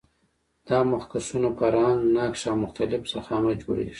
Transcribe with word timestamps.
دا 0.67 0.79
مخکشونه 0.91 1.49
په 1.57 1.65
رنګ، 1.73 1.99
نقش 2.15 2.41
او 2.49 2.55
مختلف 2.63 3.01
ضخامت 3.13 3.55
جوړیږي. 3.63 3.89